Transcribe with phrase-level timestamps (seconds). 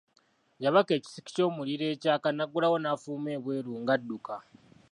[0.63, 4.35] Yabaka ekisiki ky'omuliro ekyaka n'aggulawo n'afuluma ebweru ng'adduka.